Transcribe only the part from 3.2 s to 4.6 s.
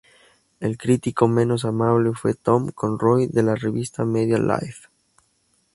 de la revista "Media